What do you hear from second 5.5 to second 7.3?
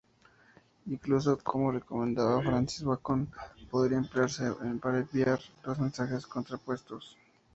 dos mensajes contrapuestos.